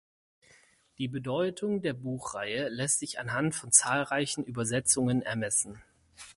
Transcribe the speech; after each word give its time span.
Die 0.97 1.07
Bedeutung 1.07 1.83
der 1.83 1.93
Buchreihe 1.93 2.69
lässt 2.69 2.97
sich 3.01 3.19
anhand 3.19 3.53
von 3.53 3.71
zahlreichen 3.71 4.43
Übersetzungen 4.43 5.21
ermessen. 5.21 5.83